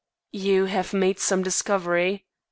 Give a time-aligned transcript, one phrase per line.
[0.33, 2.25] "You have made some discovery?"